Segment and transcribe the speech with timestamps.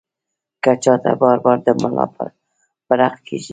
[0.63, 2.05] کۀ چاته بار بار د ملا
[2.87, 3.49] پړق کيږي